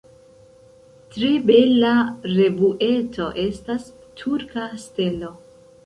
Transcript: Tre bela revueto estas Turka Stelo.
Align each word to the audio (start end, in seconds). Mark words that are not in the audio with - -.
Tre 1.15 1.29
bela 1.49 1.93
revueto 2.39 3.31
estas 3.47 3.89
Turka 4.23 4.69
Stelo. 4.89 5.37